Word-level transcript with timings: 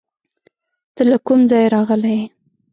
ته 0.95 1.01
له 1.11 1.17
کوم 1.25 1.39
ځایه 1.51 1.71
راغلی 1.75 2.13
یې؟ 2.19 2.25